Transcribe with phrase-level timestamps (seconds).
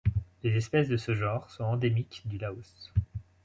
[0.41, 2.91] Les espèces de ce genre sont endémiques du Laos.